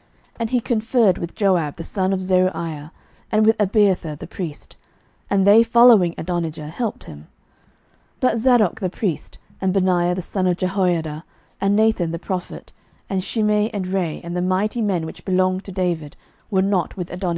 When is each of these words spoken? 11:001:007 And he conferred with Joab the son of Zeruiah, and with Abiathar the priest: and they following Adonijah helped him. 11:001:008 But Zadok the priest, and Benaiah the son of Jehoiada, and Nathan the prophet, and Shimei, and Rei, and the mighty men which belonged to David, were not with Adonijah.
11:001:007 0.00 0.08
And 0.40 0.50
he 0.50 0.60
conferred 0.62 1.18
with 1.18 1.34
Joab 1.34 1.76
the 1.76 1.84
son 1.84 2.14
of 2.14 2.22
Zeruiah, 2.22 2.90
and 3.30 3.44
with 3.44 3.60
Abiathar 3.60 4.16
the 4.16 4.26
priest: 4.26 4.78
and 5.28 5.46
they 5.46 5.62
following 5.62 6.14
Adonijah 6.16 6.68
helped 6.68 7.04
him. 7.04 7.26
11:001:008 8.20 8.20
But 8.20 8.38
Zadok 8.38 8.80
the 8.80 8.88
priest, 8.88 9.38
and 9.60 9.74
Benaiah 9.74 10.14
the 10.14 10.22
son 10.22 10.46
of 10.46 10.56
Jehoiada, 10.56 11.22
and 11.60 11.76
Nathan 11.76 12.12
the 12.12 12.18
prophet, 12.18 12.72
and 13.10 13.22
Shimei, 13.22 13.68
and 13.74 13.88
Rei, 13.88 14.22
and 14.24 14.34
the 14.34 14.40
mighty 14.40 14.80
men 14.80 15.04
which 15.04 15.26
belonged 15.26 15.64
to 15.64 15.70
David, 15.72 16.16
were 16.50 16.62
not 16.62 16.96
with 16.96 17.10
Adonijah. 17.10 17.28